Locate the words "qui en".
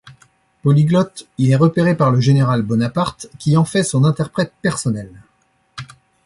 3.37-3.65